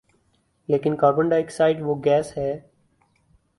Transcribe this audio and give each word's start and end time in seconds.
لیکن 0.69 0.95
کاربن 0.97 1.29
ڈائی 1.29 1.43
آکسائیڈ 1.43 1.81
وہ 1.81 1.95
گیس 2.05 2.35
ہے 2.37 2.51